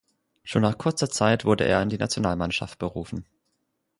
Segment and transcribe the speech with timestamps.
[0.43, 3.23] Schon nach kurzer Zeit wurde er in die Nationalmannschaft berufen.